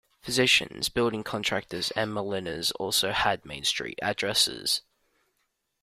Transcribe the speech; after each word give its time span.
Physicians, 0.19 0.89
building 0.89 1.23
contractors, 1.23 1.91
and 1.91 2.11
milliners 2.11 2.71
also 2.71 3.11
had 3.11 3.45
Main 3.45 3.63
Street 3.63 3.99
addresses. 4.01 4.81